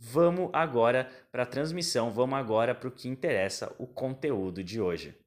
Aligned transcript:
Vamos 0.00 0.50
agora 0.52 1.10
para 1.32 1.42
a 1.42 1.46
transmissão, 1.46 2.12
vamos 2.12 2.38
agora 2.38 2.72
para 2.72 2.88
o 2.88 2.92
que 2.92 3.08
interessa, 3.08 3.74
o 3.78 3.86
conteúdo 3.86 4.62
de 4.62 4.80
hoje. 4.80 5.18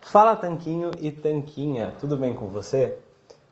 Fala 0.00 0.34
Tanquinho 0.34 0.90
e 1.00 1.12
Tanquinha, 1.12 1.94
tudo 2.00 2.16
bem 2.16 2.34
com 2.34 2.48
você? 2.48 2.98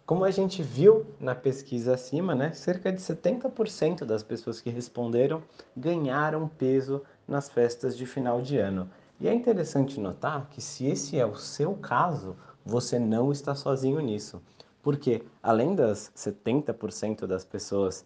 Como 0.05 0.25
a 0.25 0.33
gente 0.33 0.65
viu 0.65 1.07
na 1.21 1.35
pesquisa 1.35 1.95
acima, 1.95 2.35
né, 2.35 2.53
cerca 2.53 2.93
de 2.93 3.01
70% 3.01 4.05
das 4.05 4.25
pessoas 4.25 4.61
que 4.61 4.69
responderam 4.69 5.41
ganharam 5.77 6.49
peso 6.49 7.05
nas 7.27 7.49
festas 7.49 7.97
de 7.97 8.05
final 8.05 8.43
de 8.43 8.59
ano. 8.59 8.91
E 9.21 9.29
é 9.29 9.33
interessante 9.33 10.01
notar 10.01 10.49
que 10.51 10.61
se 10.61 10.87
esse 10.87 11.17
é 11.17 11.25
o 11.25 11.37
seu 11.37 11.75
caso, 11.77 12.37
você 12.65 12.99
não 12.99 13.31
está 13.31 13.55
sozinho 13.55 14.01
nisso. 14.01 14.43
Porque 14.83 15.23
além 15.41 15.75
das 15.77 16.11
70% 16.17 17.25
das 17.25 17.45
pessoas 17.45 18.05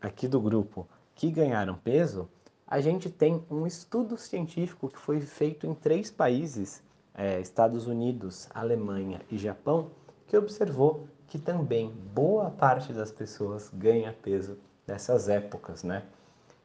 aqui 0.00 0.28
do 0.28 0.40
grupo 0.40 0.86
que 1.14 1.30
ganharam 1.30 1.74
peso, 1.74 2.28
a 2.66 2.80
gente 2.80 3.10
tem 3.10 3.44
um 3.50 3.66
estudo 3.66 4.16
científico 4.16 4.88
que 4.88 4.98
foi 4.98 5.20
feito 5.20 5.66
em 5.66 5.74
três 5.74 6.10
países, 6.10 6.82
é, 7.14 7.40
Estados 7.40 7.86
Unidos, 7.86 8.48
Alemanha 8.54 9.20
e 9.30 9.36
Japão, 9.36 9.90
que 10.26 10.36
observou 10.36 11.06
que 11.26 11.38
também 11.38 11.90
boa 12.14 12.50
parte 12.50 12.92
das 12.92 13.10
pessoas 13.10 13.70
ganha 13.74 14.14
peso 14.22 14.56
nessas 14.86 15.28
épocas, 15.28 15.82
né? 15.82 16.04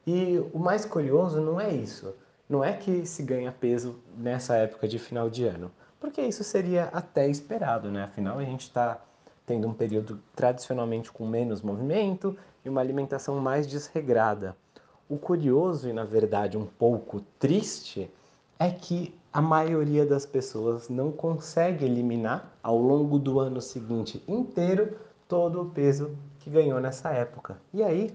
E 0.06 0.38
o 0.54 0.60
mais 0.60 0.86
curioso 0.86 1.42
não 1.42 1.60
é 1.60 1.74
isso, 1.74 2.16
não 2.48 2.64
é 2.64 2.74
que 2.74 3.06
se 3.06 3.24
ganha 3.24 3.52
peso 3.52 4.00
nessa 4.16 4.56
época 4.56 4.88
de 4.88 4.98
final 4.98 5.30
de 5.30 5.46
ano, 5.46 5.72
porque 6.00 6.22
isso 6.22 6.44
seria 6.44 6.86
até 6.94 7.28
esperado, 7.28 7.92
né? 7.92 8.06
Afinal, 8.06 8.40
a 8.40 8.44
gente 8.46 8.62
está 8.62 9.02
tendo 9.48 9.66
um 9.66 9.74
período 9.74 10.20
tradicionalmente 10.36 11.10
com 11.10 11.26
menos 11.26 11.62
movimento 11.62 12.38
e 12.66 12.70
uma 12.70 12.82
alimentação 12.82 13.40
mais 13.40 13.66
desregrada. 13.66 14.56
O 15.10 15.18
curioso 15.18 15.88
e, 15.88 15.94
na 15.94 16.04
verdade, 16.04 16.58
um 16.58 16.66
pouco 16.66 17.22
triste 17.40 18.12
é 18.60 18.70
que 18.70 19.16
a 19.32 19.42
maioria 19.42 20.06
das 20.06 20.26
pessoas 20.26 20.90
não 20.90 21.14
consegue 21.14 21.86
eliminar 21.86 22.52
ao 22.62 22.78
longo 22.78 23.18
do 23.18 23.40
ano 23.40 23.62
seguinte 23.62 24.22
inteiro 24.28 24.98
todo 25.30 25.62
o 25.62 25.70
peso 25.70 26.12
que 26.40 26.50
ganhou 26.50 26.82
nessa 26.82 27.12
época. 27.12 27.58
E 27.74 27.82
aí, 27.82 28.14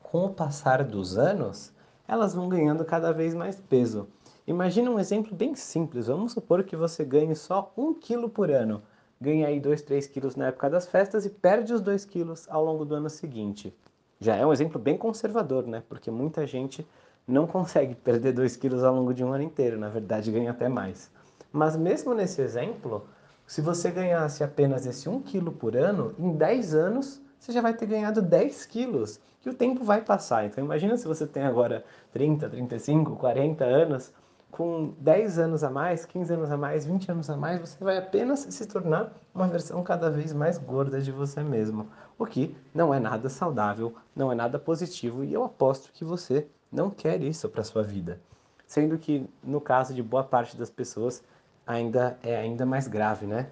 com 0.00 0.26
o 0.26 0.34
passar 0.34 0.84
dos 0.84 1.18
anos, 1.18 1.72
elas 2.06 2.32
vão 2.32 2.48
ganhando 2.48 2.84
cada 2.84 3.10
vez 3.10 3.34
mais 3.34 3.56
peso. 3.56 4.06
Imagina 4.46 4.88
um 4.88 5.00
exemplo 5.00 5.34
bem 5.34 5.56
simples. 5.56 6.06
Vamos 6.06 6.30
supor 6.30 6.62
que 6.62 6.76
você 6.76 7.04
ganhe 7.04 7.34
só 7.34 7.72
um 7.76 7.92
quilo 7.92 8.28
por 8.28 8.52
ano 8.52 8.80
ganha 9.20 9.46
aí 9.46 9.60
2, 9.60 9.82
3 9.82 10.06
quilos 10.06 10.36
na 10.36 10.48
época 10.48 10.68
das 10.68 10.86
festas 10.86 11.24
e 11.24 11.30
perde 11.30 11.72
os 11.72 11.80
2 11.80 12.04
quilos 12.04 12.46
ao 12.48 12.64
longo 12.64 12.84
do 12.84 12.94
ano 12.94 13.08
seguinte. 13.08 13.74
Já 14.20 14.36
é 14.36 14.44
um 14.46 14.52
exemplo 14.52 14.80
bem 14.80 14.96
conservador, 14.96 15.66
né? 15.66 15.82
Porque 15.88 16.10
muita 16.10 16.46
gente 16.46 16.86
não 17.26 17.46
consegue 17.46 17.94
perder 17.94 18.32
2 18.32 18.56
quilos 18.56 18.84
ao 18.84 18.94
longo 18.94 19.14
de 19.14 19.24
um 19.24 19.32
ano 19.32 19.44
inteiro, 19.44 19.78
na 19.78 19.88
verdade 19.88 20.30
ganha 20.30 20.50
até 20.50 20.68
mais. 20.68 21.10
Mas 21.52 21.76
mesmo 21.76 22.14
nesse 22.14 22.42
exemplo, 22.42 23.06
se 23.46 23.60
você 23.60 23.90
ganhasse 23.90 24.42
apenas 24.42 24.86
esse 24.86 25.08
1 25.08 25.20
quilo 25.22 25.52
por 25.52 25.76
ano, 25.76 26.14
em 26.18 26.32
10 26.32 26.74
anos 26.74 27.22
você 27.38 27.52
já 27.52 27.60
vai 27.60 27.74
ter 27.74 27.86
ganhado 27.86 28.22
10 28.22 28.66
quilos, 28.66 29.20
que 29.40 29.50
o 29.50 29.54
tempo 29.54 29.84
vai 29.84 30.00
passar. 30.00 30.46
Então 30.46 30.64
imagina 30.64 30.96
se 30.96 31.06
você 31.06 31.26
tem 31.26 31.42
agora 31.42 31.84
30, 32.12 32.48
35, 32.48 33.16
40 33.16 33.64
anos, 33.64 34.12
com 34.54 34.94
10 35.00 35.40
anos 35.40 35.64
a 35.64 35.70
mais, 35.70 36.06
15 36.06 36.32
anos 36.32 36.48
a 36.52 36.56
mais, 36.56 36.86
20 36.86 37.10
anos 37.10 37.28
a 37.28 37.36
mais, 37.36 37.60
você 37.60 37.82
vai 37.82 37.98
apenas 37.98 38.38
se 38.38 38.66
tornar 38.68 39.12
uma 39.34 39.48
versão 39.48 39.82
cada 39.82 40.08
vez 40.08 40.32
mais 40.32 40.58
gorda 40.58 41.00
de 41.00 41.10
você 41.10 41.42
mesmo. 41.42 41.88
O 42.16 42.24
que 42.24 42.56
não 42.72 42.94
é 42.94 43.00
nada 43.00 43.28
saudável, 43.28 43.96
não 44.14 44.30
é 44.30 44.34
nada 44.36 44.56
positivo 44.56 45.24
e 45.24 45.34
eu 45.34 45.42
aposto 45.42 45.90
que 45.92 46.04
você 46.04 46.46
não 46.70 46.88
quer 46.88 47.20
isso 47.20 47.48
para 47.48 47.64
sua 47.64 47.82
vida. 47.82 48.20
Sendo 48.64 48.96
que 48.96 49.28
no 49.42 49.60
caso 49.60 49.92
de 49.92 50.04
boa 50.04 50.22
parte 50.22 50.56
das 50.56 50.70
pessoas 50.70 51.24
ainda 51.66 52.16
é 52.22 52.36
ainda 52.36 52.64
mais 52.64 52.86
grave, 52.86 53.26
né? 53.26 53.48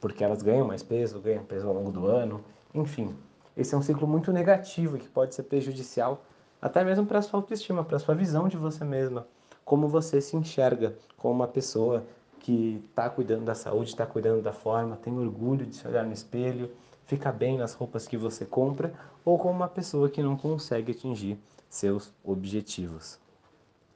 Porque 0.00 0.24
elas 0.24 0.42
ganham 0.42 0.66
mais 0.66 0.82
peso, 0.82 1.20
ganham 1.20 1.44
peso 1.44 1.68
ao 1.68 1.74
longo 1.74 1.92
do 1.92 2.04
ano, 2.04 2.44
enfim. 2.74 3.14
Esse 3.56 3.76
é 3.76 3.78
um 3.78 3.82
ciclo 3.82 4.08
muito 4.08 4.32
negativo 4.32 4.98
que 4.98 5.08
pode 5.08 5.36
ser 5.36 5.44
prejudicial 5.44 6.24
até 6.60 6.82
mesmo 6.82 7.06
para 7.06 7.22
sua 7.22 7.38
autoestima, 7.38 7.84
para 7.84 8.00
sua 8.00 8.16
visão 8.16 8.48
de 8.48 8.56
você 8.56 8.84
mesma 8.84 9.24
como 9.64 9.88
você 9.88 10.20
se 10.20 10.36
enxerga 10.36 10.94
como 11.16 11.34
uma 11.34 11.48
pessoa 11.48 12.04
que 12.40 12.84
está 12.90 13.08
cuidando 13.08 13.44
da 13.44 13.54
saúde, 13.54 13.90
está 13.90 14.04
cuidando 14.04 14.42
da 14.42 14.52
forma, 14.52 14.96
tem 14.96 15.16
orgulho 15.16 15.64
de 15.64 15.76
se 15.76 15.86
olhar 15.86 16.04
no 16.04 16.12
espelho, 16.12 16.70
fica 17.06 17.30
bem 17.30 17.56
nas 17.56 17.72
roupas 17.72 18.06
que 18.06 18.16
você 18.16 18.44
compra, 18.44 18.92
ou 19.24 19.38
como 19.38 19.54
uma 19.54 19.68
pessoa 19.68 20.10
que 20.10 20.22
não 20.22 20.36
consegue 20.36 20.90
atingir 20.90 21.38
seus 21.68 22.12
objetivos. 22.24 23.18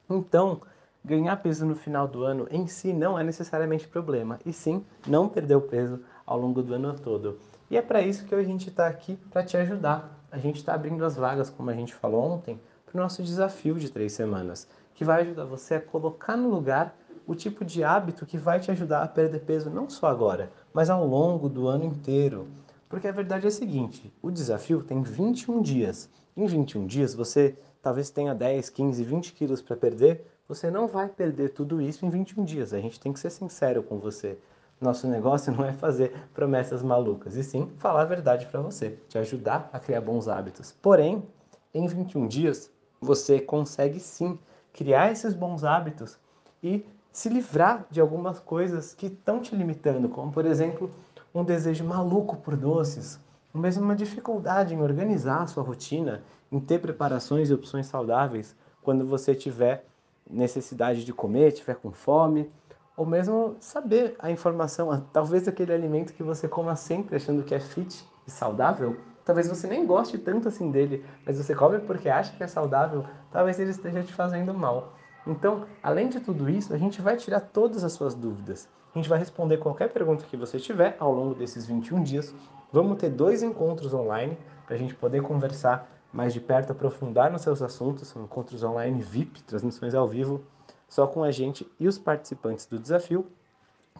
Então, 0.09 0.61
ganhar 1.03 1.35
peso 1.37 1.65
no 1.65 1.75
final 1.75 2.07
do 2.07 2.23
ano 2.23 2.47
em 2.49 2.67
si 2.67 2.93
não 2.93 3.19
é 3.19 3.23
necessariamente 3.23 3.87
problema, 3.87 4.39
e 4.45 4.53
sim 4.53 4.85
não 5.05 5.27
perder 5.27 5.55
o 5.55 5.61
peso 5.61 5.99
ao 6.25 6.39
longo 6.39 6.63
do 6.63 6.73
ano 6.73 6.93
todo. 6.97 7.37
E 7.69 7.75
é 7.75 7.81
para 7.81 8.01
isso 8.01 8.25
que 8.25 8.33
a 8.33 8.43
gente 8.43 8.69
está 8.69 8.87
aqui 8.87 9.17
para 9.29 9.43
te 9.43 9.57
ajudar. 9.57 10.17
A 10.31 10.37
gente 10.37 10.57
está 10.57 10.73
abrindo 10.73 11.03
as 11.03 11.17
vagas, 11.17 11.49
como 11.49 11.69
a 11.69 11.73
gente 11.73 11.93
falou 11.93 12.23
ontem, 12.23 12.59
para 12.85 12.97
o 12.97 13.01
nosso 13.01 13.21
desafio 13.21 13.75
de 13.75 13.89
três 13.89 14.13
semanas 14.13 14.67
que 14.97 15.05
vai 15.05 15.21
ajudar 15.21 15.45
você 15.45 15.75
a 15.75 15.81
colocar 15.81 16.35
no 16.35 16.49
lugar 16.49 16.97
o 17.27 17.35
tipo 17.35 17.63
de 17.63 17.83
hábito 17.83 18.25
que 18.25 18.35
vai 18.35 18.59
te 18.59 18.71
ajudar 18.71 19.03
a 19.03 19.07
perder 19.07 19.41
peso 19.41 19.69
não 19.69 19.87
só 19.87 20.07
agora, 20.07 20.51
mas 20.73 20.89
ao 20.89 21.05
longo 21.05 21.47
do 21.47 21.67
ano 21.67 21.85
inteiro. 21.85 22.47
Porque 22.89 23.07
a 23.07 23.11
verdade 23.11 23.45
é 23.45 23.49
a 23.49 23.51
seguinte: 23.51 24.11
o 24.23 24.31
desafio 24.31 24.81
tem 24.81 25.03
21 25.03 25.61
dias. 25.61 26.09
Em 26.35 26.47
21 26.47 26.87
dias 26.87 27.13
você 27.13 27.55
talvez 27.79 28.09
tenha 28.09 28.33
10, 28.33 28.71
15, 28.71 29.03
20 29.03 29.33
quilos 29.33 29.61
para 29.61 29.75
perder. 29.75 30.25
Você 30.47 30.71
não 30.71 30.87
vai 30.87 31.07
perder 31.07 31.49
tudo 31.49 31.79
isso 31.79 32.03
em 32.03 32.09
21 32.09 32.43
dias. 32.43 32.73
A 32.73 32.79
gente 32.79 32.99
tem 32.99 33.13
que 33.13 33.19
ser 33.19 33.29
sincero 33.29 33.83
com 33.83 33.99
você. 33.99 34.39
Nosso 34.81 35.07
negócio 35.07 35.51
não 35.55 35.63
é 35.63 35.73
fazer 35.73 36.11
promessas 36.33 36.81
malucas, 36.81 37.35
e 37.35 37.43
sim 37.43 37.69
falar 37.77 38.01
a 38.01 38.05
verdade 38.05 38.47
para 38.47 38.61
você, 38.61 38.97
te 39.07 39.19
ajudar 39.19 39.69
a 39.71 39.79
criar 39.79 40.01
bons 40.01 40.27
hábitos. 40.27 40.71
Porém, 40.81 41.23
em 41.71 41.85
21 41.85 42.27
dias, 42.27 42.71
você 42.99 43.39
consegue 43.39 43.99
sim 43.99 44.39
criar 44.77 45.11
esses 45.11 45.33
bons 45.33 45.63
hábitos 45.63 46.19
e 46.61 46.85
se 47.11 47.29
livrar 47.29 47.87
de 47.89 47.99
algumas 47.99 48.39
coisas 48.39 48.93
que 48.93 49.07
estão 49.07 49.41
te 49.41 49.55
limitando, 49.55 50.07
como 50.07 50.31
por 50.31 50.45
exemplo, 50.45 50.91
um 51.33 51.43
desejo 51.43 51.83
maluco 51.83 52.37
por 52.37 52.55
doces, 52.55 53.19
ou 53.51 53.59
mesmo 53.59 53.83
uma 53.83 53.95
dificuldade 53.95 54.75
em 54.75 54.81
organizar 54.81 55.41
a 55.41 55.47
sua 55.47 55.63
rotina, 55.63 56.21
em 56.51 56.59
ter 56.59 56.79
preparações 56.79 57.49
e 57.49 57.53
opções 57.55 57.87
saudáveis 57.87 58.55
quando 58.83 59.03
você 59.03 59.33
tiver 59.33 59.83
necessidade 60.29 61.03
de 61.03 61.11
comer, 61.11 61.53
tiver 61.53 61.75
com 61.77 61.91
fome, 61.91 62.47
ou 62.95 63.03
mesmo 63.03 63.55
saber 63.59 64.15
a 64.19 64.29
informação, 64.29 65.03
talvez 65.11 65.47
aquele 65.47 65.73
alimento 65.73 66.13
que 66.13 66.21
você 66.21 66.47
coma 66.47 66.75
sempre 66.75 67.15
achando 67.15 67.43
que 67.43 67.55
é 67.55 67.59
fit 67.59 68.07
e 68.27 68.31
saudável, 68.31 68.95
talvez 69.27 69.47
você 69.49 69.67
nem 69.67 69.85
goste 69.85 70.17
tanto 70.17 70.47
assim 70.47 70.71
dele, 70.71 71.05
mas 71.25 71.37
você 71.37 71.53
come 71.53 71.79
porque 71.79 72.07
acha 72.07 72.33
que 72.35 72.41
é 72.41 72.47
saudável, 72.47 73.03
talvez 73.29 73.59
ele 73.59 73.71
esteja 73.71 74.01
te 74.01 74.13
fazendo 74.13 74.53
mal. 74.53 74.93
Então, 75.27 75.65
além 75.83 76.07
de 76.07 76.21
tudo 76.21 76.49
isso, 76.49 76.73
a 76.73 76.77
gente 76.77 77.01
vai 77.01 77.17
tirar 77.17 77.41
todas 77.41 77.83
as 77.83 77.91
suas 77.91 78.15
dúvidas. 78.15 78.69
A 78.95 78.97
gente 78.97 79.09
vai 79.09 79.19
responder 79.19 79.57
qualquer 79.57 79.89
pergunta 79.89 80.25
que 80.25 80.37
você 80.37 80.57
tiver 80.57 80.95
ao 80.97 81.13
longo 81.13 81.35
desses 81.35 81.65
21 81.65 82.01
dias. 82.03 82.33
Vamos 82.71 82.97
ter 82.97 83.09
dois 83.09 83.43
encontros 83.43 83.93
online 83.93 84.37
para 84.65 84.75
a 84.75 84.79
gente 84.79 84.95
poder 84.95 85.21
conversar 85.21 85.89
mais 86.13 86.33
de 86.33 86.39
perto, 86.39 86.71
aprofundar 86.71 87.29
nos 87.29 87.41
seus 87.41 87.61
assuntos. 87.61 88.07
São 88.07 88.23
encontros 88.23 88.63
online 88.63 89.01
VIP, 89.01 89.43
transmissões 89.43 89.93
ao 89.93 90.07
vivo, 90.07 90.41
só 90.87 91.05
com 91.05 91.21
a 91.21 91.31
gente 91.31 91.69
e 91.77 91.85
os 91.85 91.97
participantes 91.97 92.65
do 92.65 92.79
desafio. 92.79 93.27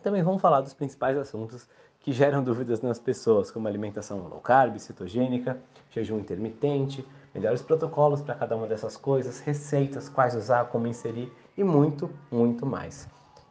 Também 0.01 0.23
vamos 0.23 0.41
falar 0.41 0.61
dos 0.61 0.73
principais 0.73 1.17
assuntos 1.17 1.67
que 2.07 2.13
geram 2.13 2.41
dúvidas 2.41 2.79
nas 2.81 2.97
pessoas, 2.97 3.51
como 3.51 3.67
alimentação 3.67 4.25
low 4.29 4.39
carb, 4.39 4.79
cetogênica, 4.79 5.59
jejum 5.91 6.19
intermitente, 6.19 7.05
melhores 7.35 7.61
protocolos 7.61 8.21
para 8.21 8.33
cada 8.33 8.55
uma 8.55 8.65
dessas 8.65 8.95
coisas, 8.95 9.41
receitas, 9.41 10.07
quais 10.07 10.33
usar, 10.33 10.69
como 10.69 10.87
inserir 10.87 11.29
e 11.57 11.65
muito, 11.65 12.09
muito 12.31 12.65
mais. 12.65 13.09